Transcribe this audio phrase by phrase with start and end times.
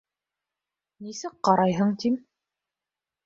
[1.07, 2.17] —Нисек ҡарайһың, тим.